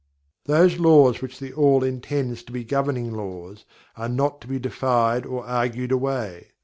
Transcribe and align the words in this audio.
Those 0.45 0.79
Laws 0.79 1.21
which 1.21 1.37
THE 1.37 1.53
ALL 1.53 1.83
intends 1.83 2.41
to 2.45 2.51
be 2.51 2.63
governing 2.63 3.11
Laws 3.13 3.65
are 3.95 4.09
not 4.09 4.41
to 4.41 4.47
be 4.47 4.57
defied 4.57 5.27
or 5.27 5.45
argued 5.45 5.91
away. 5.91 6.47